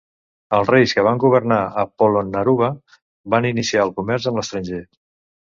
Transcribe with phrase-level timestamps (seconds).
[0.59, 2.71] Els reis que van governar a Polonnaruwa
[3.35, 4.83] van iniciar el comerç amb l'estranger.